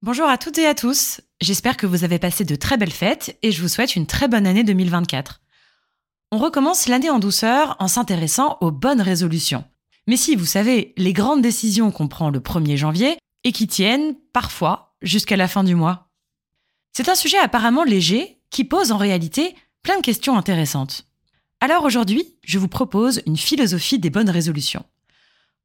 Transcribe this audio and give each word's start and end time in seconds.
Bonjour 0.00 0.28
à 0.28 0.38
toutes 0.38 0.58
et 0.58 0.66
à 0.66 0.76
tous. 0.76 1.20
J'espère 1.40 1.76
que 1.76 1.84
vous 1.84 2.04
avez 2.04 2.20
passé 2.20 2.44
de 2.44 2.54
très 2.54 2.76
belles 2.76 2.92
fêtes 2.92 3.36
et 3.42 3.50
je 3.50 3.60
vous 3.60 3.66
souhaite 3.66 3.96
une 3.96 4.06
très 4.06 4.28
bonne 4.28 4.46
année 4.46 4.62
2024. 4.62 5.40
On 6.30 6.38
recommence 6.38 6.86
l'année 6.86 7.10
en 7.10 7.18
douceur 7.18 7.74
en 7.80 7.88
s'intéressant 7.88 8.58
aux 8.60 8.70
bonnes 8.70 9.00
résolutions. 9.00 9.64
Mais 10.06 10.16
si, 10.16 10.36
vous 10.36 10.46
savez, 10.46 10.94
les 10.96 11.12
grandes 11.12 11.42
décisions 11.42 11.90
qu'on 11.90 12.06
prend 12.06 12.30
le 12.30 12.38
1er 12.38 12.76
janvier 12.76 13.18
et 13.42 13.50
qui 13.50 13.66
tiennent, 13.66 14.14
parfois, 14.32 14.94
jusqu'à 15.02 15.36
la 15.36 15.48
fin 15.48 15.64
du 15.64 15.74
mois. 15.74 16.12
C'est 16.92 17.08
un 17.08 17.16
sujet 17.16 17.38
apparemment 17.38 17.82
léger 17.82 18.40
qui 18.50 18.62
pose 18.62 18.92
en 18.92 18.98
réalité 18.98 19.56
plein 19.82 19.96
de 19.96 20.02
questions 20.02 20.38
intéressantes. 20.38 21.06
Alors 21.60 21.82
aujourd'hui, 21.82 22.38
je 22.44 22.60
vous 22.60 22.68
propose 22.68 23.20
une 23.26 23.36
philosophie 23.36 23.98
des 23.98 24.10
bonnes 24.10 24.30
résolutions. 24.30 24.84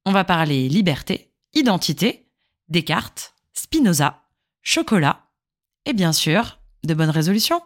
On 0.08 0.12
va 0.12 0.24
parler 0.24 0.70
liberté, 0.70 1.32
identité, 1.54 2.26
Descartes, 2.68 3.36
Spinoza 3.54 4.23
chocolat 4.64 5.26
et 5.86 5.94
bien 5.94 6.14
sûr 6.14 6.60
de 6.86 6.94
bonnes 6.94 7.10
résolutions. 7.10 7.62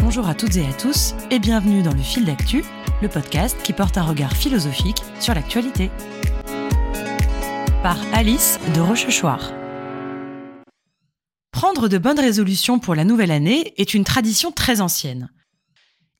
Bonjour 0.00 0.26
à 0.26 0.34
toutes 0.34 0.56
et 0.56 0.64
à 0.64 0.72
tous 0.72 1.14
et 1.30 1.38
bienvenue 1.38 1.82
dans 1.82 1.92
le 1.92 2.02
fil 2.02 2.24
d'actu, 2.24 2.64
le 3.02 3.08
podcast 3.08 3.56
qui 3.62 3.74
porte 3.74 3.98
un 3.98 4.02
regard 4.02 4.32
philosophique 4.32 5.02
sur 5.20 5.34
l'actualité. 5.34 5.90
Par 7.82 7.98
Alice 8.14 8.58
de 8.74 8.80
Rochechouart. 8.80 9.52
Prendre 11.52 11.88
de 11.88 11.98
bonnes 11.98 12.18
résolutions 12.18 12.78
pour 12.78 12.94
la 12.94 13.04
nouvelle 13.04 13.30
année 13.30 13.74
est 13.76 13.92
une 13.92 14.04
tradition 14.04 14.52
très 14.52 14.80
ancienne. 14.80 15.28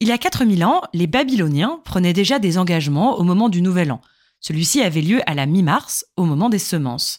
Il 0.00 0.06
y 0.06 0.12
a 0.12 0.18
4000 0.18 0.64
ans, 0.64 0.82
les 0.94 1.08
Babyloniens 1.08 1.80
prenaient 1.84 2.12
déjà 2.12 2.38
des 2.38 2.56
engagements 2.56 3.18
au 3.18 3.24
moment 3.24 3.48
du 3.48 3.60
Nouvel 3.62 3.90
An. 3.90 4.00
Celui-ci 4.38 4.80
avait 4.80 5.00
lieu 5.00 5.20
à 5.28 5.34
la 5.34 5.46
mi-mars, 5.46 6.06
au 6.16 6.24
moment 6.24 6.48
des 6.48 6.60
semences. 6.60 7.18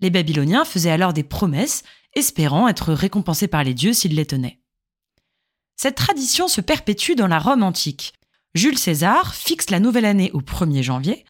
Les 0.00 0.10
Babyloniens 0.10 0.66
faisaient 0.66 0.90
alors 0.90 1.14
des 1.14 1.22
promesses, 1.22 1.82
espérant 2.12 2.68
être 2.68 2.92
récompensés 2.92 3.48
par 3.48 3.64
les 3.64 3.72
dieux 3.72 3.94
s'ils 3.94 4.14
les 4.14 4.26
tenaient. 4.26 4.60
Cette 5.76 5.94
tradition 5.94 6.46
se 6.46 6.60
perpétue 6.60 7.14
dans 7.14 7.26
la 7.26 7.38
Rome 7.38 7.62
antique. 7.62 8.12
Jules 8.54 8.78
César 8.78 9.34
fixe 9.34 9.70
la 9.70 9.80
nouvelle 9.80 10.04
année 10.04 10.30
au 10.34 10.42
1er 10.42 10.82
janvier, 10.82 11.24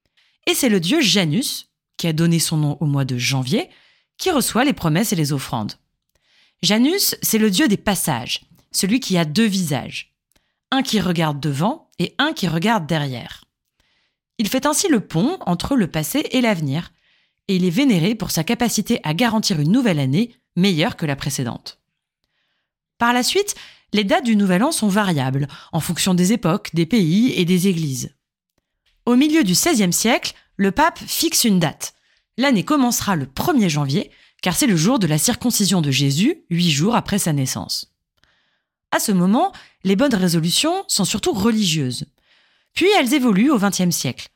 et 0.48 0.55
c'est 0.55 0.69
le 0.69 0.81
dieu 0.81 1.00
Janus, 1.00 1.70
qui 1.97 2.09
a 2.09 2.12
donné 2.12 2.41
son 2.41 2.56
nom 2.56 2.77
au 2.81 2.86
mois 2.86 3.05
de 3.05 3.16
janvier, 3.16 3.70
qui 4.19 4.33
reçoit 4.33 4.64
les 4.64 4.72
promesses 4.72 5.12
et 5.12 5.16
les 5.16 5.33
offrandes. 5.33 5.75
Janus, 6.62 7.14
c'est 7.22 7.38
le 7.38 7.50
dieu 7.50 7.69
des 7.69 7.77
passages, 7.77 8.41
celui 8.72 8.98
qui 8.98 9.16
a 9.16 9.25
deux 9.25 9.47
visages 9.47 10.14
un 10.70 10.83
qui 10.83 11.01
regarde 11.01 11.41
devant 11.41 11.91
et 11.98 12.15
un 12.19 12.33
qui 12.33 12.48
regarde 12.48 12.87
derrière. 12.87 13.45
Il 14.39 14.48
fait 14.48 14.67
ainsi 14.67 14.89
le 14.89 15.01
pont 15.01 15.39
entre 15.47 15.77
le 15.77 15.87
passé 15.87 16.27
et 16.33 16.41
l'avenir, 16.41 16.93
et 17.48 17.56
il 17.56 17.65
est 17.65 17.71
vénéré 17.71 18.15
pour 18.15 18.31
sa 18.31 18.43
capacité 18.43 19.01
à 19.05 19.15
garantir 19.15 19.61
une 19.61 19.71
nouvelle 19.71 19.98
année 19.98 20.34
meilleure 20.56 20.97
que 20.97 21.06
la 21.06 21.17
précédente. 21.17 21.81
Par 22.98 23.12
la 23.12 23.23
suite, 23.23 23.55
les 23.93 24.05
dates 24.05 24.25
du 24.25 24.34
Nouvel 24.34 24.65
An 24.65 24.73
sont 24.73 24.89
variables, 24.89 25.47
en 25.73 25.81
fonction 25.81 26.15
des 26.15 26.33
époques, 26.33 26.71
des 26.75 26.87
pays 26.87 27.33
et 27.33 27.45
des 27.45 27.69
églises. 27.69 28.15
Au 29.06 29.17
milieu 29.17 29.45
du 29.45 29.53
XVIe 29.53 29.93
siècle, 29.93 30.34
le 30.56 30.73
pape 30.73 30.99
fixe 30.99 31.45
une 31.45 31.61
date. 31.61 31.95
L'année 32.37 32.65
commencera 32.65 33.15
le 33.15 33.27
1er 33.27 33.69
janvier, 33.69 34.11
car 34.43 34.56
c'est 34.56 34.67
le 34.67 34.77
jour 34.77 34.99
de 34.99 35.06
la 35.06 35.19
circoncision 35.19 35.81
de 35.81 35.91
Jésus, 35.91 36.45
huit 36.51 36.71
jours 36.71 36.97
après 36.97 37.19
sa 37.19 37.33
naissance. 37.33 37.94
À 38.95 39.00
ce 39.00 39.11
moment, 39.11 39.50
les 39.83 39.97
bonnes 39.97 40.14
résolutions 40.14 40.84
sont 40.87 41.05
surtout 41.05 41.33
religieuses. 41.33 42.05
Puis 42.75 42.87
elles 42.97 43.12
évoluent 43.12 43.50
au 43.50 43.59
XXe 43.59 43.91
siècle. 43.91 44.28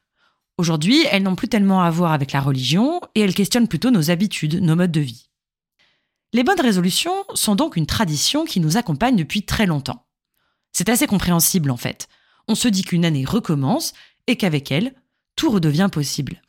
Aujourd'hui, 0.56 1.06
elles 1.12 1.23
n'ont 1.23 1.37
plus 1.37 1.47
tellement 1.47 1.81
à 1.81 1.91
voir 1.91 2.11
avec 2.11 2.33
la 2.33 2.41
religion 2.41 3.01
et 3.14 3.20
elles 3.20 3.36
questionnent 3.36 3.69
plutôt 3.69 3.92
nos 3.92 4.11
habitudes, 4.11 4.61
nos 4.61 4.75
modes 4.75 4.91
de 4.91 5.01
vie. 5.01 5.31
Les 6.33 6.42
bonnes 6.42 6.61
résolutions 6.61 7.14
sont 7.35 7.55
donc 7.55 7.77
une 7.77 7.86
tradition 7.86 8.45
qui 8.45 8.58
nous 8.58 8.77
accompagne 8.77 9.14
depuis 9.14 9.45
très 9.45 9.67
longtemps. 9.67 10.08
C'est 10.73 10.89
assez 10.89 11.07
compréhensible 11.07 11.70
en 11.70 11.77
fait. 11.77 12.08
On 12.48 12.57
se 12.57 12.67
dit 12.67 12.83
qu'une 12.83 13.05
année 13.05 13.25
recommence 13.25 13.92
et 14.27 14.35
qu'avec 14.35 14.73
elle, 14.73 14.92
tout 15.36 15.51
redevient 15.51 15.89
possible. 15.92 16.42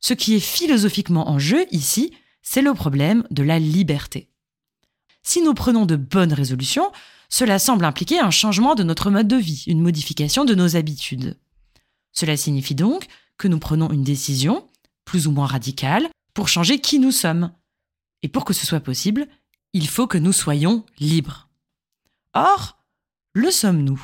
Ce 0.00 0.12
qui 0.12 0.34
est 0.34 0.40
philosophiquement 0.40 1.30
en 1.30 1.38
jeu 1.38 1.64
ici, 1.70 2.12
c'est 2.42 2.60
le 2.60 2.74
problème 2.74 3.24
de 3.30 3.42
la 3.42 3.58
liberté. 3.58 4.28
Si 5.28 5.42
nous 5.42 5.52
prenons 5.52 5.84
de 5.84 5.96
bonnes 5.96 6.32
résolutions, 6.32 6.90
cela 7.28 7.58
semble 7.58 7.84
impliquer 7.84 8.18
un 8.18 8.30
changement 8.30 8.74
de 8.74 8.82
notre 8.82 9.10
mode 9.10 9.28
de 9.28 9.36
vie, 9.36 9.64
une 9.66 9.82
modification 9.82 10.46
de 10.46 10.54
nos 10.54 10.74
habitudes. 10.74 11.36
Cela 12.12 12.34
signifie 12.38 12.74
donc 12.74 13.08
que 13.36 13.46
nous 13.46 13.58
prenons 13.58 13.90
une 13.90 14.04
décision, 14.04 14.66
plus 15.04 15.26
ou 15.26 15.30
moins 15.30 15.44
radicale, 15.44 16.08
pour 16.32 16.48
changer 16.48 16.80
qui 16.80 16.98
nous 16.98 17.12
sommes. 17.12 17.52
Et 18.22 18.28
pour 18.28 18.46
que 18.46 18.54
ce 18.54 18.64
soit 18.64 18.80
possible, 18.80 19.28
il 19.74 19.86
faut 19.86 20.06
que 20.06 20.16
nous 20.16 20.32
soyons 20.32 20.86
libres. 20.98 21.50
Or, 22.32 22.78
le 23.34 23.50
sommes-nous? 23.50 24.02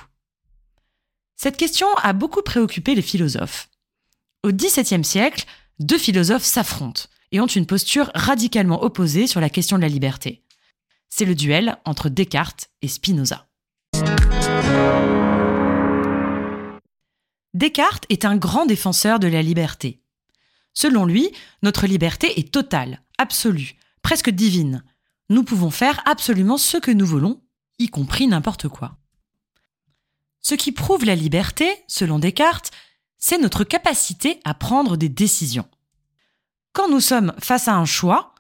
Cette 1.36 1.56
question 1.56 1.86
a 2.02 2.12
beaucoup 2.12 2.42
préoccupé 2.42 2.94
les 2.94 3.00
philosophes. 3.00 3.70
Au 4.42 4.52
XVIIe 4.52 5.06
siècle, 5.06 5.46
deux 5.78 5.96
philosophes 5.96 6.44
s'affrontent 6.44 7.04
et 7.32 7.41
ont 7.41 7.46
une 7.46 7.64
posture 7.64 8.10
radicalement 8.14 8.84
opposée 8.84 9.26
sur 9.26 9.41
la 9.41 9.48
question 9.48 9.78
de 9.78 9.82
la 9.82 9.88
liberté 9.88 10.44
c'est 11.16 11.25
le 11.25 11.36
duel 11.36 11.78
entre 11.84 12.08
Descartes 12.08 12.70
et 12.82 12.88
Spinoza. 12.88 13.47
Descartes 17.54 18.04
est 18.08 18.25
un 18.25 18.36
grand 18.36 18.66
défenseur 18.66 19.20
de 19.20 19.28
la 19.28 19.41
liberté. 19.41 20.03
Selon 20.72 21.04
lui, 21.04 21.30
notre 21.62 21.86
liberté 21.86 22.41
est 22.41 22.53
totale, 22.53 23.00
absolue, 23.16 23.76
presque 24.03 24.30
divine. 24.30 24.82
Nous 25.28 25.44
pouvons 25.44 25.70
faire 25.70 26.03
absolument 26.04 26.58
ce 26.58 26.78
que 26.78 26.91
nous 26.91 27.06
voulons, 27.06 27.41
y 27.78 27.86
compris 27.86 28.26
n'importe 28.26 28.66
quoi. 28.66 28.98
Ce 30.41 30.56
qui 30.56 30.72
prouve 30.72 31.04
la 31.04 31.14
liberté, 31.14 31.72
selon 31.86 32.19
Descartes, 32.19 32.72
c'est 33.19 33.38
notre 33.38 33.62
capacité 33.62 34.41
à 34.44 34.53
prendre 34.53 34.97
des 34.97 35.08
décisions. 35.08 35.69
Quand 36.72 36.88
nous 36.88 36.98
sommes 36.98 37.32
face 37.38 37.69
à 37.69 37.76
un 37.76 37.84
choix, 37.84 38.34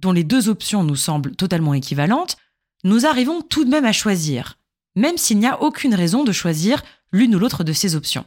dont 0.00 0.12
les 0.12 0.24
deux 0.24 0.48
options 0.48 0.82
nous 0.82 0.96
semblent 0.96 1.36
totalement 1.36 1.74
équivalentes, 1.74 2.36
nous 2.84 3.06
arrivons 3.06 3.42
tout 3.42 3.64
de 3.64 3.70
même 3.70 3.84
à 3.84 3.92
choisir, 3.92 4.58
même 4.96 5.18
s'il 5.18 5.38
n'y 5.38 5.46
a 5.46 5.62
aucune 5.62 5.94
raison 5.94 6.24
de 6.24 6.32
choisir 6.32 6.82
l'une 7.12 7.34
ou 7.34 7.38
l'autre 7.38 7.64
de 7.64 7.72
ces 7.72 7.94
options. 7.94 8.24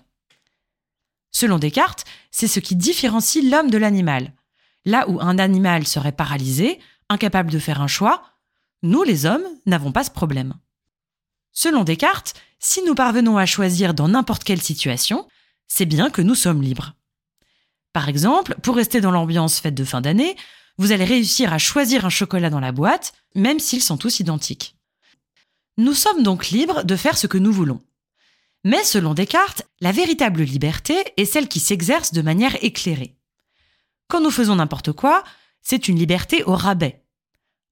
Selon 1.31 1.57
Descartes, 1.57 2.05
c'est 2.31 2.47
ce 2.47 2.59
qui 2.59 2.75
différencie 2.75 3.43
l'homme 3.43 3.71
de 3.71 3.77
l'animal. 3.77 4.33
Là 4.85 5.09
où 5.09 5.19
un 5.19 5.39
animal 5.39 5.87
serait 5.87 6.11
paralysé, 6.11 6.79
incapable 7.09 7.51
de 7.51 7.59
faire 7.59 7.81
un 7.81 7.87
choix, 7.87 8.23
nous 8.83 9.03
les 9.03 9.25
hommes 9.25 9.45
n'avons 9.65 9.91
pas 9.91 10.03
ce 10.03 10.11
problème. 10.11 10.53
Selon 11.51 11.83
Descartes, 11.83 12.33
si 12.59 12.83
nous 12.83 12.95
parvenons 12.95 13.37
à 13.37 13.45
choisir 13.45 13.93
dans 13.93 14.07
n'importe 14.07 14.43
quelle 14.43 14.61
situation, 14.61 15.27
c'est 15.67 15.85
bien 15.85 16.09
que 16.09 16.21
nous 16.21 16.35
sommes 16.35 16.61
libres. 16.61 16.93
Par 17.93 18.09
exemple, 18.09 18.55
pour 18.61 18.75
rester 18.75 19.01
dans 19.01 19.11
l'ambiance 19.11 19.59
fête 19.59 19.75
de 19.75 19.83
fin 19.83 20.01
d'année, 20.01 20.35
vous 20.77 20.91
allez 20.91 21.05
réussir 21.05 21.53
à 21.53 21.57
choisir 21.57 22.05
un 22.05 22.09
chocolat 22.09 22.49
dans 22.49 22.59
la 22.59 22.71
boîte, 22.71 23.13
même 23.35 23.59
s'ils 23.59 23.83
sont 23.83 23.97
tous 23.97 24.19
identiques. 24.19 24.75
Nous 25.77 25.93
sommes 25.93 26.23
donc 26.23 26.49
libres 26.49 26.83
de 26.83 26.95
faire 26.95 27.17
ce 27.17 27.27
que 27.27 27.37
nous 27.37 27.51
voulons. 27.51 27.81
Mais 28.63 28.83
selon 28.83 29.13
Descartes, 29.13 29.63
la 29.81 29.91
véritable 29.91 30.43
liberté 30.43 30.95
est 31.17 31.25
celle 31.25 31.47
qui 31.47 31.59
s'exerce 31.59 32.13
de 32.13 32.21
manière 32.21 32.63
éclairée. 32.63 33.17
Quand 34.07 34.21
nous 34.21 34.31
faisons 34.31 34.55
n'importe 34.55 34.93
quoi, 34.93 35.23
c'est 35.61 35.87
une 35.87 35.97
liberté 35.97 36.43
au 36.43 36.55
rabais. 36.55 37.03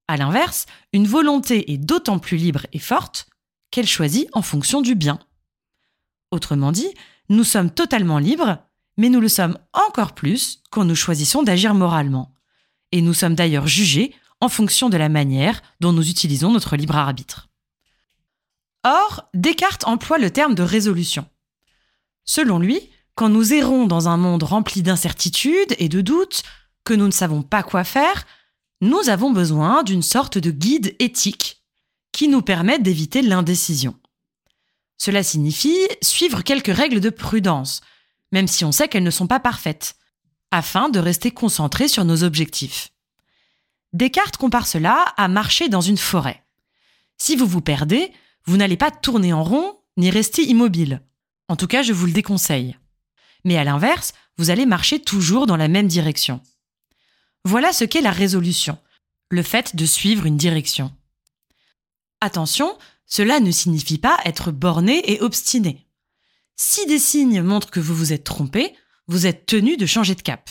À 0.08 0.16
l'inverse, 0.16 0.66
une 0.92 1.06
volonté 1.06 1.72
est 1.72 1.78
d'autant 1.78 2.18
plus 2.18 2.36
libre 2.36 2.66
et 2.72 2.78
forte 2.78 3.26
qu'elle 3.70 3.86
choisit 3.86 4.28
en 4.32 4.42
fonction 4.42 4.82
du 4.82 4.94
bien. 4.94 5.18
Autrement 6.30 6.72
dit, 6.72 6.92
nous 7.28 7.44
sommes 7.44 7.70
totalement 7.70 8.18
libres, 8.18 8.58
mais 8.96 9.08
nous 9.08 9.20
le 9.20 9.28
sommes 9.28 9.58
encore 9.72 10.14
plus 10.14 10.62
quand 10.70 10.84
nous 10.84 10.94
choisissons 10.94 11.42
d'agir 11.42 11.72
moralement 11.74 12.34
et 12.92 13.02
nous 13.02 13.14
sommes 13.14 13.34
d'ailleurs 13.34 13.66
jugés 13.66 14.14
en 14.40 14.48
fonction 14.48 14.88
de 14.88 14.96
la 14.96 15.08
manière 15.08 15.62
dont 15.80 15.92
nous 15.92 16.08
utilisons 16.08 16.52
notre 16.52 16.76
libre 16.76 16.96
arbitre. 16.96 17.48
Or, 18.84 19.28
Descartes 19.34 19.86
emploie 19.86 20.18
le 20.18 20.30
terme 20.30 20.54
de 20.54 20.62
résolution. 20.62 21.26
Selon 22.24 22.58
lui, 22.58 22.90
quand 23.14 23.28
nous 23.28 23.52
errons 23.52 23.86
dans 23.86 24.08
un 24.08 24.16
monde 24.16 24.42
rempli 24.42 24.82
d'incertitudes 24.82 25.74
et 25.78 25.88
de 25.88 26.00
doutes, 26.00 26.42
que 26.84 26.94
nous 26.94 27.06
ne 27.06 27.12
savons 27.12 27.42
pas 27.42 27.62
quoi 27.62 27.84
faire, 27.84 28.26
nous 28.80 29.08
avons 29.08 29.30
besoin 29.30 29.84
d'une 29.84 30.02
sorte 30.02 30.38
de 30.38 30.50
guide 30.50 30.96
éthique 30.98 31.62
qui 32.10 32.28
nous 32.28 32.42
permette 32.42 32.82
d'éviter 32.82 33.22
l'indécision. 33.22 33.96
Cela 34.98 35.22
signifie 35.22 35.78
suivre 36.00 36.42
quelques 36.42 36.74
règles 36.74 37.00
de 37.00 37.10
prudence, 37.10 37.80
même 38.32 38.48
si 38.48 38.64
on 38.64 38.72
sait 38.72 38.88
qu'elles 38.88 39.02
ne 39.02 39.10
sont 39.10 39.26
pas 39.26 39.40
parfaites, 39.40 39.94
afin 40.52 40.88
de 40.88 41.00
rester 41.00 41.32
concentré 41.32 41.88
sur 41.88 42.04
nos 42.04 42.22
objectifs. 42.22 42.92
Descartes 43.92 44.36
compare 44.36 44.66
cela 44.66 45.12
à 45.16 45.26
marcher 45.26 45.68
dans 45.68 45.80
une 45.80 45.98
forêt. 45.98 46.44
Si 47.18 47.36
vous 47.36 47.46
vous 47.46 47.60
perdez, 47.60 48.12
vous 48.44 48.56
n'allez 48.56 48.76
pas 48.76 48.90
tourner 48.90 49.32
en 49.32 49.42
rond 49.42 49.78
ni 49.96 50.10
rester 50.10 50.42
immobile. 50.44 51.02
En 51.48 51.56
tout 51.56 51.66
cas, 51.66 51.82
je 51.82 51.92
vous 51.92 52.06
le 52.06 52.12
déconseille. 52.12 52.78
Mais 53.44 53.56
à 53.56 53.64
l'inverse, 53.64 54.12
vous 54.38 54.50
allez 54.50 54.66
marcher 54.66 55.00
toujours 55.00 55.46
dans 55.46 55.56
la 55.56 55.68
même 55.68 55.88
direction. 55.88 56.40
Voilà 57.44 57.72
ce 57.72 57.84
qu'est 57.84 58.00
la 58.00 58.12
résolution, 58.12 58.78
le 59.30 59.42
fait 59.42 59.74
de 59.74 59.84
suivre 59.84 60.26
une 60.26 60.36
direction. 60.36 60.92
Attention, 62.20 62.78
cela 63.06 63.40
ne 63.40 63.50
signifie 63.50 63.98
pas 63.98 64.18
être 64.24 64.52
borné 64.52 65.12
et 65.12 65.20
obstiné. 65.20 65.86
Si 66.56 66.86
des 66.86 66.98
signes 66.98 67.42
montrent 67.42 67.70
que 67.70 67.80
vous 67.80 67.94
vous 67.94 68.12
êtes 68.12 68.24
trompé, 68.24 68.74
vous 69.08 69.26
êtes 69.26 69.46
tenu 69.46 69.76
de 69.76 69.86
changer 69.86 70.14
de 70.14 70.22
cap. 70.22 70.50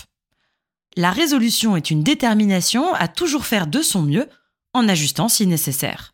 La 0.98 1.12
résolution 1.12 1.78
est 1.78 1.90
une 1.90 2.04
détermination 2.04 2.94
à 2.94 3.08
toujours 3.08 3.46
faire 3.46 3.68
de 3.68 3.82
son 3.82 4.02
mieux 4.02 4.28
en 4.74 4.88
ajustant 4.88 5.30
si 5.30 5.48
nécessaire. 5.48 6.14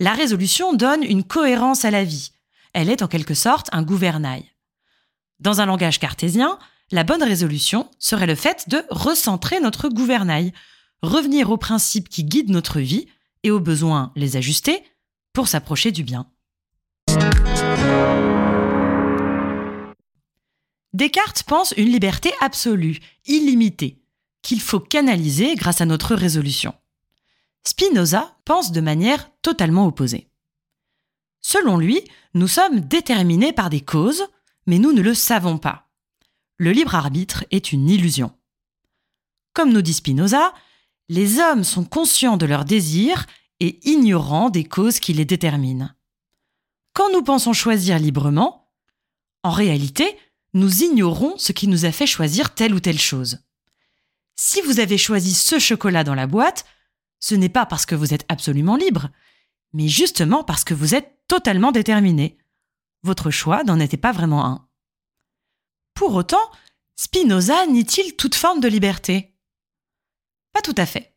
La 0.00 0.12
résolution 0.12 0.74
donne 0.74 1.02
une 1.02 1.24
cohérence 1.24 1.84
à 1.84 1.90
la 1.90 2.04
vie. 2.04 2.32
Elle 2.72 2.90
est 2.90 3.02
en 3.02 3.08
quelque 3.08 3.34
sorte 3.34 3.68
un 3.72 3.82
gouvernail. 3.82 4.44
Dans 5.40 5.60
un 5.60 5.66
langage 5.66 6.00
cartésien, 6.00 6.58
la 6.90 7.04
bonne 7.04 7.22
résolution 7.22 7.90
serait 7.98 8.26
le 8.26 8.34
fait 8.34 8.68
de 8.68 8.84
recentrer 8.90 9.60
notre 9.60 9.88
gouvernail, 9.88 10.52
revenir 11.02 11.50
aux 11.50 11.56
principes 11.56 12.08
qui 12.08 12.24
guident 12.24 12.50
notre 12.50 12.80
vie 12.80 13.06
et 13.42 13.50
au 13.50 13.60
besoin 13.60 14.12
les 14.16 14.36
ajuster 14.36 14.82
pour 15.32 15.48
s'approcher 15.48 15.92
du 15.92 16.02
bien. 16.02 16.26
Descartes 20.94 21.42
pense 21.42 21.74
une 21.76 21.88
liberté 21.88 22.32
absolue, 22.40 23.00
illimitée, 23.26 24.00
qu'il 24.42 24.60
faut 24.60 24.78
canaliser 24.78 25.56
grâce 25.56 25.80
à 25.80 25.86
notre 25.86 26.14
résolution. 26.14 26.72
Spinoza 27.66 28.36
pense 28.44 28.70
de 28.70 28.80
manière 28.80 29.28
totalement 29.42 29.86
opposée. 29.86 30.28
Selon 31.40 31.78
lui, 31.78 32.00
nous 32.34 32.46
sommes 32.46 32.80
déterminés 32.80 33.52
par 33.52 33.70
des 33.70 33.80
causes, 33.80 34.24
mais 34.66 34.78
nous 34.78 34.92
ne 34.92 35.02
le 35.02 35.14
savons 35.14 35.58
pas. 35.58 35.90
Le 36.58 36.70
libre 36.70 36.94
arbitre 36.94 37.44
est 37.50 37.72
une 37.72 37.90
illusion. 37.90 38.32
Comme 39.52 39.72
nous 39.72 39.82
dit 39.82 39.94
Spinoza, 39.94 40.54
les 41.08 41.40
hommes 41.40 41.64
sont 41.64 41.84
conscients 41.84 42.36
de 42.36 42.46
leurs 42.46 42.64
désirs 42.64 43.26
et 43.58 43.80
ignorants 43.82 44.48
des 44.48 44.64
causes 44.64 45.00
qui 45.00 45.12
les 45.12 45.24
déterminent. 45.24 45.90
Quand 46.92 47.10
nous 47.12 47.22
pensons 47.22 47.52
choisir 47.52 47.98
librement, 47.98 48.70
en 49.42 49.50
réalité, 49.50 50.16
nous 50.54 50.84
ignorons 50.84 51.36
ce 51.36 51.52
qui 51.52 51.66
nous 51.66 51.84
a 51.84 51.92
fait 51.92 52.06
choisir 52.06 52.54
telle 52.54 52.74
ou 52.74 52.80
telle 52.80 52.98
chose. 52.98 53.40
Si 54.36 54.60
vous 54.62 54.80
avez 54.80 54.98
choisi 54.98 55.34
ce 55.34 55.58
chocolat 55.58 56.04
dans 56.04 56.14
la 56.14 56.28
boîte, 56.28 56.64
ce 57.18 57.34
n'est 57.34 57.48
pas 57.48 57.66
parce 57.66 57.86
que 57.86 57.94
vous 57.94 58.14
êtes 58.14 58.24
absolument 58.28 58.76
libre, 58.76 59.10
mais 59.72 59.88
justement 59.88 60.44
parce 60.44 60.64
que 60.64 60.74
vous 60.74 60.94
êtes 60.94 61.18
totalement 61.26 61.72
déterminé. 61.72 62.38
Votre 63.02 63.30
choix 63.30 63.64
n'en 63.64 63.80
était 63.80 63.96
pas 63.96 64.12
vraiment 64.12 64.44
un. 64.46 64.68
Pour 65.94 66.14
autant, 66.14 66.50
Spinoza 66.96 67.66
nie-t-il 67.66 68.14
toute 68.16 68.34
forme 68.34 68.60
de 68.60 68.68
liberté? 68.68 69.34
Pas 70.52 70.62
tout 70.62 70.74
à 70.76 70.86
fait. 70.86 71.16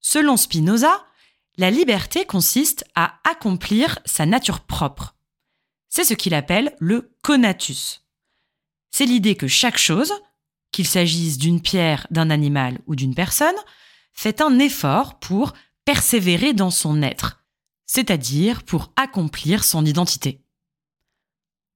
Selon 0.00 0.36
Spinoza, 0.36 1.06
la 1.56 1.70
liberté 1.70 2.24
consiste 2.24 2.84
à 2.94 3.20
accomplir 3.24 3.98
sa 4.06 4.26
nature 4.26 4.60
propre. 4.60 5.16
C'est 5.88 6.04
ce 6.04 6.14
qu'il 6.14 6.34
appelle 6.34 6.74
le 6.78 7.14
conatus 7.22 8.03
c'est 8.96 9.06
l'idée 9.06 9.34
que 9.34 9.48
chaque 9.48 9.76
chose, 9.76 10.12
qu'il 10.70 10.86
s'agisse 10.86 11.36
d'une 11.36 11.60
pierre, 11.60 12.06
d'un 12.12 12.30
animal 12.30 12.78
ou 12.86 12.94
d'une 12.94 13.16
personne, 13.16 13.56
fait 14.12 14.40
un 14.40 14.60
effort 14.60 15.18
pour 15.18 15.52
persévérer 15.84 16.52
dans 16.52 16.70
son 16.70 17.02
être, 17.02 17.42
c'est-à-dire 17.86 18.62
pour 18.62 18.92
accomplir 18.94 19.64
son 19.64 19.84
identité. 19.84 20.44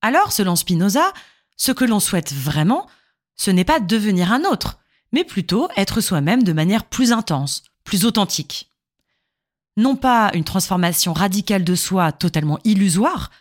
Alors, 0.01 0.31
selon 0.31 0.55
Spinoza, 0.55 1.13
ce 1.57 1.73
que 1.73 1.85
l'on 1.85 1.99
souhaite 1.99 2.33
vraiment, 2.33 2.87
ce 3.35 3.51
n'est 3.51 3.65
pas 3.65 3.81
devenir 3.81 4.33
un 4.33 4.45
autre, 4.45 4.79
mais 5.11 5.25
plutôt 5.25 5.69
être 5.77 6.01
soi-même 6.01 6.45
de 6.45 6.53
manière 6.53 6.85
plus 6.85 7.11
intense, 7.11 7.65
plus 7.83 8.05
authentique. 8.05 8.71
Non 9.77 9.97
pas 9.97 10.31
une 10.35 10.45
transformation 10.45 11.15
radicale 11.15 11.65
de 11.65 11.75
soi 11.75 12.13
totalement 12.13 12.61
illusoire, 12.63 13.33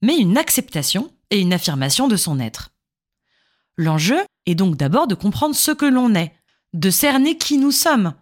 mais 0.00 0.16
une 0.16 0.38
acceptation 0.38 1.12
et 1.28 1.38
une 1.38 1.52
affirmation 1.52 2.08
de 2.08 2.16
son 2.16 2.40
être. 2.40 2.70
L'enjeu 3.76 4.20
est 4.46 4.54
donc 4.54 4.76
d'abord 4.76 5.06
de 5.06 5.14
comprendre 5.14 5.54
ce 5.54 5.70
que 5.70 5.84
l'on 5.84 6.14
est, 6.14 6.34
de 6.72 6.90
cerner 6.90 7.36
qui 7.36 7.58
nous 7.58 7.72
sommes, 7.72 8.14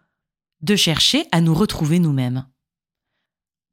de 0.63 0.77
chercher 0.77 1.27
à 1.33 1.41
nous 1.41 1.55
retrouver 1.55 1.99
nous-mêmes. 1.99 2.47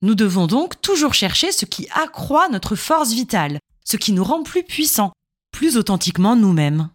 Nous 0.02 0.16
devons 0.16 0.48
donc 0.48 0.82
toujours 0.82 1.14
chercher 1.14 1.52
ce 1.52 1.66
qui 1.66 1.88
accroît 1.92 2.50
notre 2.50 2.76
force 2.76 3.14
vitale, 3.14 3.60
ce 3.86 3.98
qui 3.98 4.12
nous 4.12 4.24
rend 4.24 4.44
plus 4.44 4.64
puissants, 4.64 5.14
plus 5.52 5.78
authentiquement 5.78 6.36
nous-mêmes. 6.36 6.90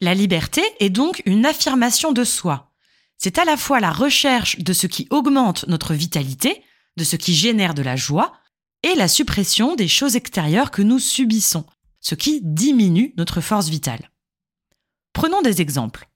La 0.00 0.14
liberté 0.14 0.62
est 0.78 0.90
donc 0.90 1.22
une 1.26 1.44
affirmation 1.44 2.12
de 2.12 2.22
soi. 2.22 2.72
C'est 3.16 3.38
à 3.38 3.44
la 3.44 3.56
fois 3.56 3.80
la 3.80 3.90
recherche 3.90 4.58
de 4.58 4.72
ce 4.72 4.86
qui 4.86 5.08
augmente 5.10 5.66
notre 5.66 5.94
vitalité, 5.94 6.62
de 6.96 7.02
ce 7.02 7.16
qui 7.16 7.34
génère 7.34 7.74
de 7.74 7.82
la 7.82 7.96
joie, 7.96 8.32
et 8.84 8.94
la 8.94 9.08
suppression 9.08 9.74
des 9.74 9.88
choses 9.88 10.14
extérieures 10.14 10.70
que 10.70 10.82
nous 10.82 11.00
subissons, 11.00 11.66
ce 12.08 12.14
qui 12.14 12.40
diminue 12.42 13.12
notre 13.18 13.42
force 13.42 13.68
vitale. 13.68 14.10
Prenons 15.12 15.42
des 15.42 15.60
exemples. 15.60 16.08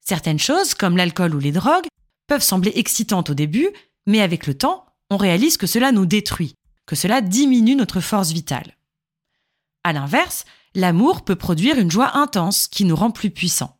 Certaines 0.00 0.38
choses, 0.38 0.74
comme 0.74 0.96
l'alcool 0.96 1.34
ou 1.34 1.40
les 1.40 1.50
drogues, 1.50 1.88
peuvent 2.28 2.40
sembler 2.40 2.70
excitantes 2.76 3.30
au 3.30 3.34
début, 3.34 3.68
mais 4.06 4.20
avec 4.20 4.46
le 4.46 4.56
temps, 4.56 4.86
on 5.10 5.16
réalise 5.16 5.56
que 5.56 5.66
cela 5.66 5.90
nous 5.90 6.06
détruit, 6.06 6.54
que 6.86 6.94
cela 6.94 7.20
diminue 7.20 7.74
notre 7.74 8.00
force 8.00 8.30
vitale. 8.30 8.76
À 9.82 9.92
l'inverse, 9.92 10.44
l'amour 10.76 11.24
peut 11.24 11.34
produire 11.34 11.80
une 11.80 11.90
joie 11.90 12.16
intense 12.16 12.68
qui 12.68 12.84
nous 12.84 12.94
rend 12.94 13.10
plus 13.10 13.30
puissants. 13.30 13.76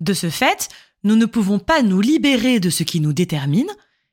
De 0.00 0.14
ce 0.14 0.30
fait, 0.30 0.70
nous 1.04 1.16
ne 1.16 1.26
pouvons 1.26 1.58
pas 1.58 1.82
nous 1.82 2.00
libérer 2.00 2.60
de 2.60 2.70
ce 2.70 2.82
qui 2.82 3.00
nous 3.00 3.12
détermine, 3.12 3.70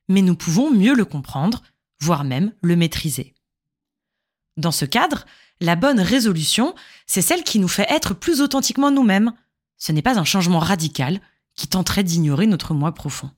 mais 0.09 0.21
nous 0.21 0.35
pouvons 0.35 0.71
mieux 0.71 0.93
le 0.93 1.05
comprendre, 1.05 1.63
voire 2.01 2.25
même 2.25 2.51
le 2.61 2.75
maîtriser. 2.75 3.33
Dans 4.57 4.73
ce 4.73 4.83
cadre, 4.83 5.25
la 5.59 5.75
bonne 5.75 5.99
résolution, 5.99 6.75
c'est 7.05 7.21
celle 7.21 7.43
qui 7.43 7.59
nous 7.59 7.67
fait 7.67 7.87
être 7.89 8.13
plus 8.13 8.41
authentiquement 8.41 8.91
nous-mêmes. 8.91 9.33
Ce 9.77 9.91
n'est 9.91 10.01
pas 10.01 10.19
un 10.19 10.23
changement 10.23 10.59
radical 10.59 11.19
qui 11.55 11.67
tenterait 11.67 12.03
d'ignorer 12.03 12.47
notre 12.47 12.73
moi 12.73 12.93
profond. 12.93 13.31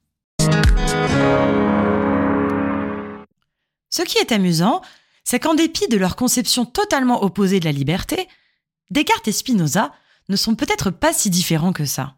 Ce 3.89 4.01
qui 4.03 4.17
est 4.17 4.31
amusant, 4.31 4.81
c'est 5.23 5.39
qu'en 5.39 5.55
dépit 5.55 5.87
de 5.87 5.97
leur 5.97 6.15
conception 6.15 6.65
totalement 6.65 7.23
opposée 7.23 7.59
de 7.59 7.65
la 7.65 7.71
liberté, 7.71 8.27
Descartes 8.89 9.27
et 9.27 9.31
Spinoza 9.31 9.93
ne 10.27 10.35
sont 10.35 10.55
peut-être 10.55 10.91
pas 10.91 11.13
si 11.13 11.29
différents 11.29 11.73
que 11.73 11.85
ça. 11.85 12.15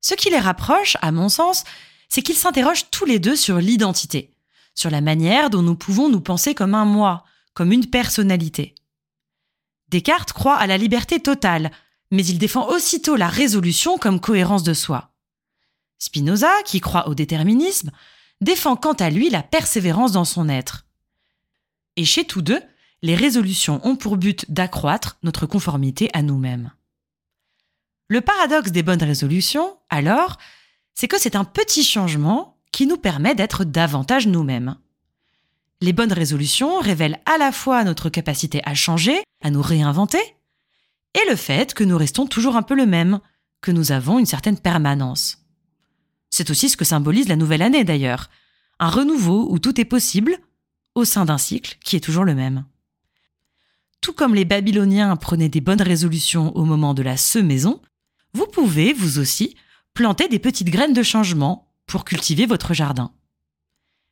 Ce 0.00 0.14
qui 0.14 0.30
les 0.30 0.38
rapproche, 0.38 0.96
à 1.00 1.12
mon 1.12 1.28
sens, 1.28 1.64
c'est 2.08 2.22
qu'ils 2.22 2.36
s'interrogent 2.36 2.90
tous 2.90 3.04
les 3.04 3.18
deux 3.18 3.36
sur 3.36 3.58
l'identité, 3.58 4.34
sur 4.74 4.90
la 4.90 5.00
manière 5.00 5.50
dont 5.50 5.62
nous 5.62 5.76
pouvons 5.76 6.08
nous 6.08 6.20
penser 6.20 6.54
comme 6.54 6.74
un 6.74 6.84
moi, 6.84 7.24
comme 7.54 7.72
une 7.72 7.88
personnalité. 7.88 8.74
Descartes 9.92 10.32
croit 10.32 10.56
à 10.56 10.66
la 10.66 10.78
liberté 10.78 11.20
totale, 11.20 11.70
mais 12.10 12.24
il 12.24 12.38
défend 12.38 12.66
aussitôt 12.68 13.14
la 13.14 13.28
résolution 13.28 13.98
comme 13.98 14.20
cohérence 14.20 14.62
de 14.62 14.72
soi. 14.72 15.12
Spinoza, 15.98 16.50
qui 16.64 16.80
croit 16.80 17.08
au 17.08 17.14
déterminisme, 17.14 17.90
défend 18.40 18.74
quant 18.74 18.94
à 18.94 19.10
lui 19.10 19.28
la 19.28 19.42
persévérance 19.42 20.12
dans 20.12 20.24
son 20.24 20.48
être. 20.48 20.86
Et 21.96 22.06
chez 22.06 22.24
tous 22.24 22.40
deux, 22.40 22.60
les 23.02 23.14
résolutions 23.14 23.86
ont 23.86 23.94
pour 23.94 24.16
but 24.16 24.50
d'accroître 24.50 25.18
notre 25.22 25.44
conformité 25.44 26.08
à 26.14 26.22
nous-mêmes. 26.22 26.72
Le 28.08 28.22
paradoxe 28.22 28.72
des 28.72 28.82
bonnes 28.82 29.02
résolutions, 29.02 29.76
alors, 29.90 30.38
c'est 30.94 31.08
que 31.08 31.20
c'est 31.20 31.36
un 31.36 31.44
petit 31.44 31.84
changement 31.84 32.56
qui 32.72 32.86
nous 32.86 32.96
permet 32.96 33.34
d'être 33.34 33.64
davantage 33.64 34.26
nous-mêmes. 34.26 34.76
Les 35.82 35.92
bonnes 35.92 36.12
résolutions 36.12 36.78
révèlent 36.78 37.20
à 37.26 37.38
la 37.38 37.50
fois 37.50 37.82
notre 37.82 38.08
capacité 38.08 38.62
à 38.64 38.72
changer, 38.72 39.24
à 39.42 39.50
nous 39.50 39.60
réinventer, 39.60 40.22
et 41.14 41.28
le 41.28 41.34
fait 41.34 41.74
que 41.74 41.82
nous 41.82 41.98
restons 41.98 42.28
toujours 42.28 42.54
un 42.54 42.62
peu 42.62 42.76
le 42.76 42.86
même, 42.86 43.18
que 43.60 43.72
nous 43.72 43.90
avons 43.90 44.20
une 44.20 44.26
certaine 44.26 44.60
permanence. 44.60 45.38
C'est 46.30 46.50
aussi 46.50 46.68
ce 46.68 46.76
que 46.76 46.84
symbolise 46.84 47.26
la 47.26 47.34
nouvelle 47.34 47.62
année 47.62 47.82
d'ailleurs, 47.82 48.30
un 48.78 48.90
renouveau 48.90 49.48
où 49.50 49.58
tout 49.58 49.80
est 49.80 49.84
possible, 49.84 50.38
au 50.94 51.04
sein 51.04 51.24
d'un 51.24 51.36
cycle 51.36 51.76
qui 51.82 51.96
est 51.96 52.00
toujours 52.00 52.24
le 52.24 52.36
même. 52.36 52.64
Tout 54.00 54.12
comme 54.12 54.36
les 54.36 54.44
Babyloniens 54.44 55.16
prenaient 55.16 55.48
des 55.48 55.60
bonnes 55.60 55.82
résolutions 55.82 56.56
au 56.56 56.64
moment 56.64 56.94
de 56.94 57.02
la 57.02 57.16
semaison, 57.16 57.82
vous 58.34 58.46
pouvez, 58.46 58.92
vous 58.92 59.18
aussi, 59.18 59.56
planter 59.94 60.28
des 60.28 60.38
petites 60.38 60.70
graines 60.70 60.94
de 60.94 61.02
changement 61.02 61.72
pour 61.86 62.04
cultiver 62.04 62.46
votre 62.46 62.72
jardin. 62.72 63.12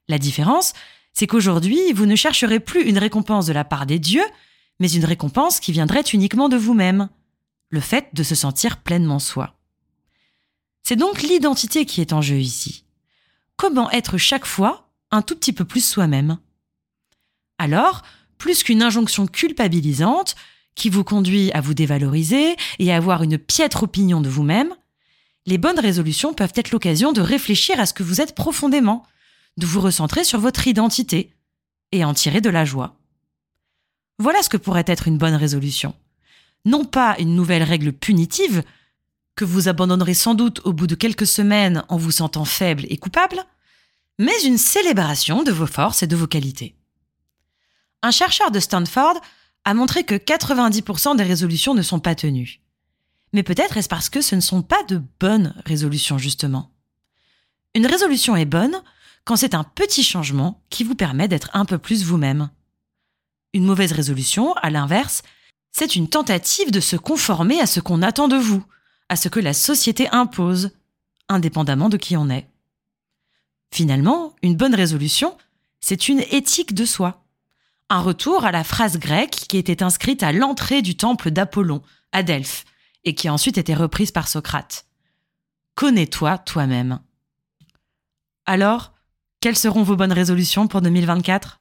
La 0.09 0.19
différence, 0.19 0.73
c'est 1.13 1.27
qu'aujourd'hui, 1.27 1.93
vous 1.93 2.07
ne 2.07 2.17
chercherez 2.17 2.61
plus 2.61 2.83
une 2.83 2.99
récompense 2.99 3.47
de 3.47 3.53
la 3.53 3.65
part 3.65 3.87
des 3.87 3.99
dieux, 3.99 4.25
mais 4.79 4.91
une 4.91 5.05
récompense 5.05 5.61
qui 5.61 5.73
viendrait 5.73 6.05
uniquement 6.13 6.49
de 6.49 6.57
vous-même, 6.57 7.09
le 7.69 7.81
fait 7.81 8.09
de 8.15 8.23
se 8.23 8.35
sentir 8.35 8.79
pleinement 8.79 9.19
soi. 9.19 9.55
C'est 10.83 10.97
donc 10.97 11.23
l'identité 11.23 11.85
qui 11.85 12.01
est 12.01 12.13
en 12.13 12.23
jeu 12.23 12.39
ici. 12.39 12.85
Comment 13.57 13.91
être 13.91 14.17
chaque 14.17 14.47
fois 14.47 14.89
un 15.11 15.23
tout 15.23 15.37
petit 15.37 15.53
peu 15.53 15.65
plus 15.65 15.85
soi-même? 15.85 16.39
Alors, 17.59 18.03
plus 18.39 18.63
qu'une 18.63 18.83
injonction 18.83 19.27
culpabilisante 19.27 20.35
qui 20.75 20.89
vous 20.89 21.05
conduit 21.05 21.53
à 21.53 21.61
vous 21.61 21.75
dévaloriser 21.75 22.57
et 22.79 22.93
à 22.93 22.97
avoir 22.97 23.23
une 23.23 23.37
piètre 23.37 23.83
opinion 23.83 24.21
de 24.21 24.31
vous-même, 24.31 24.75
les 25.47 25.59
bonnes 25.59 25.79
résolutions 25.79 26.33
peuvent 26.33 26.53
être 26.55 26.71
l'occasion 26.71 27.13
de 27.13 27.21
réfléchir 27.21 27.79
à 27.79 27.87
ce 27.87 27.93
que 27.93 28.03
vous 28.03 28.21
êtes 28.21 28.35
profondément, 28.35 29.05
de 29.61 29.67
vous 29.67 29.81
recentrer 29.81 30.25
sur 30.25 30.41
votre 30.41 30.67
identité 30.67 31.33
et 31.93 32.05
en 32.05 32.15
tirer 32.15 32.41
de 32.41 32.51
la 32.51 32.65
joie. 32.65 32.97
Voilà 34.19 34.43
ce 34.43 34.49
que 34.49 34.57
pourrait 34.57 34.85
être 34.89 35.07
une 35.07 35.19
bonne 35.19 35.35
résolution. 35.35 35.95
Non 36.65 36.85
pas 36.85 37.15
une 37.21 37.37
nouvelle 37.37 37.63
règle 37.63 37.93
punitive, 37.93 38.65
que 39.37 39.45
vous 39.45 39.69
abandonnerez 39.69 40.15
sans 40.15 40.35
doute 40.35 40.61
au 40.65 40.73
bout 40.73 40.87
de 40.87 40.95
quelques 40.95 41.27
semaines 41.27 41.85
en 41.89 41.97
vous 41.97 42.11
sentant 42.11 42.45
faible 42.45 42.85
et 42.91 42.99
coupable, 42.99 43.43
mais 44.19 44.39
une 44.45 44.59
célébration 44.59 45.43
de 45.43 45.53
vos 45.53 45.67
forces 45.67 46.03
et 46.03 46.07
de 46.07 46.17
vos 46.17 46.27
qualités. 46.27 46.75
Un 48.03 48.11
chercheur 48.11 48.51
de 48.51 48.61
Stanford 48.61 49.21
a 49.65 49.73
montré 49.73 50.05
que 50.05 50.15
90% 50.15 51.17
des 51.17 51.23
résolutions 51.23 51.75
ne 51.75 51.83
sont 51.83 52.01
pas 52.01 52.15
tenues. 52.15 52.61
Mais 53.33 53.43
peut-être 53.43 53.77
est-ce 53.77 53.89
parce 53.89 54.11
que 54.11 54.21
ce 54.21 54.35
ne 54.35 54.41
sont 54.41 54.63
pas 54.63 54.83
de 54.85 55.01
bonnes 55.21 55.55
résolutions, 55.65 56.19
justement. 56.19 56.71
Une 57.75 57.87
résolution 57.87 58.37
est 58.37 58.45
bonne 58.45 58.83
c'est 59.37 59.55
un 59.55 59.65
petit 59.65 60.03
changement 60.03 60.63
qui 60.71 60.85
vous 60.85 60.95
permet 60.95 61.29
d'être 61.29 61.51
un 61.53 61.65
peu 61.65 61.79
plus 61.79 62.05
vous-même. 62.05 62.51
Une 63.53 63.65
mauvaise 63.65 63.93
résolution, 63.93 64.55
à 64.55 64.71
l'inverse, 64.71 65.23
c'est 65.73 65.97
une 65.97 66.09
tentative 66.09 66.71
de 66.71 66.81
se 66.81 66.97
conformer 66.97 67.61
à 67.61 67.67
ce 67.67 67.81
qu'on 67.81 68.03
attend 68.03 68.29
de 68.29 68.37
vous, 68.37 68.65
à 69.09 69.17
ce 69.17 69.29
que 69.29 69.41
la 69.41 69.53
société 69.53 70.09
impose, 70.11 70.71
indépendamment 71.29 71.89
de 71.89 71.97
qui 71.97 72.17
on 72.17 72.29
est. 72.29 72.49
Finalement, 73.73 74.35
une 74.43 74.57
bonne 74.57 74.75
résolution, 74.75 75.37
c'est 75.81 76.09
une 76.09 76.21
éthique 76.31 76.75
de 76.75 76.85
soi. 76.85 77.25
Un 77.89 78.01
retour 78.01 78.45
à 78.45 78.53
la 78.53 78.65
phrase 78.65 78.99
grecque 78.99 79.47
qui 79.49 79.57
était 79.57 79.83
inscrite 79.83 80.23
à 80.23 80.33
l'entrée 80.33 80.83
du 80.83 80.97
temple 80.97 81.31
d'Apollon, 81.31 81.83
à 82.13 82.23
Delphes, 82.23 82.65
et 83.05 83.15
qui 83.15 83.29
a 83.29 83.33
ensuite 83.33 83.59
été 83.59 83.75
reprise 83.75 84.13
par 84.13 84.29
Socrate. 84.29 84.87
Connais-toi 85.75 86.39
toi-même. 86.39 87.01
Alors, 88.47 88.93
quelles 89.41 89.57
seront 89.57 89.83
vos 89.83 89.97
bonnes 89.97 90.13
résolutions 90.13 90.67
pour 90.67 90.83
2024 90.83 91.61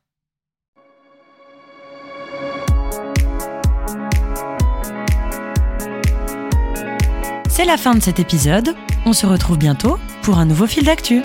C'est 7.49 7.65
la 7.65 7.77
fin 7.77 7.95
de 7.95 8.01
cet 8.01 8.19
épisode. 8.19 8.75
On 9.05 9.13
se 9.13 9.25
retrouve 9.25 9.57
bientôt 9.57 9.97
pour 10.23 10.39
un 10.39 10.45
nouveau 10.45 10.67
fil 10.67 10.83
d'actu. 10.83 11.21